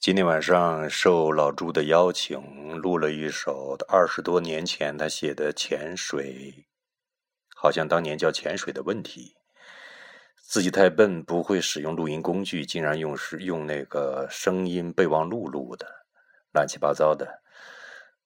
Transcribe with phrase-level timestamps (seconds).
[0.00, 6.54] 今天晚上受老朱的邀请，录了一首二十多年前他写的《潜水》，
[7.54, 9.34] 好像当年叫《潜水的问题》。
[10.38, 15.86] 自己太笨，不会使用录音工具，竟然用是用那个声音备忘录录的，
[16.54, 17.42] 乱七八糟的。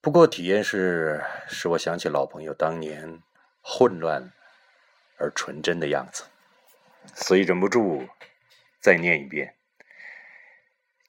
[0.00, 3.22] 不过体验是使我想起老朋友当年
[3.60, 4.32] 混乱
[5.18, 6.24] 而纯真的样子，
[7.14, 8.08] 所以忍不住
[8.82, 9.54] 再念一遍。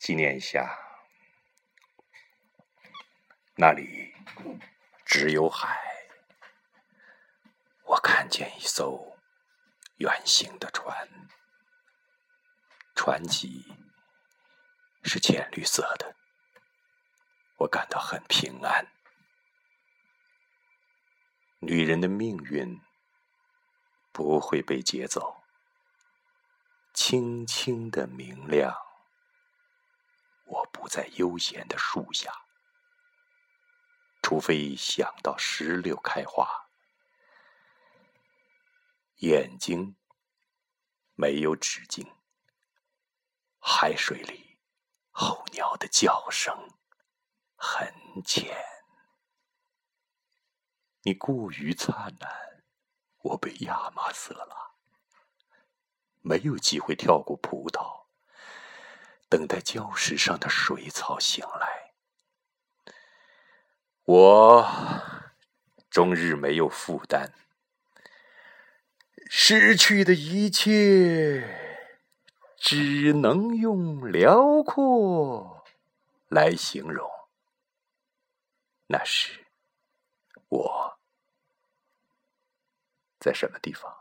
[0.01, 0.79] 纪念一下，
[3.53, 4.15] 那里
[5.05, 5.79] 只有海。
[7.83, 9.19] 我看见一艘
[9.97, 11.07] 圆形的船，
[12.95, 13.77] 船脊
[15.03, 16.15] 是浅绿色的。
[17.57, 18.87] 我感到很平安。
[21.59, 22.81] 女人的命运
[24.11, 25.43] 不会被劫走，
[26.91, 28.90] 轻轻的明亮。
[30.91, 32.29] 在悠闲的树下，
[34.21, 36.69] 除非想到石榴开花。
[39.19, 39.95] 眼睛
[41.13, 42.13] 没有止境，
[43.61, 44.59] 海水里
[45.11, 46.53] 候鸟的叫声
[47.55, 47.89] 很
[48.25, 48.53] 浅。
[51.03, 52.63] 你过于灿烂，
[53.19, 54.75] 我被亚麻色了，
[56.19, 58.00] 没有机会跳过葡萄。
[59.31, 61.93] 等待礁石上的水草醒来，
[64.03, 64.69] 我
[65.89, 67.31] 终日没有负担，
[69.29, 71.87] 失去的一切
[72.57, 75.63] 只能用辽阔
[76.27, 77.09] 来形容。
[78.87, 79.47] 那是
[80.49, 80.99] 我
[83.17, 84.00] 在什么地方？